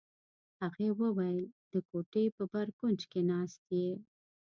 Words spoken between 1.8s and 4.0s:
کوټې په بر کونج کې ناست یې.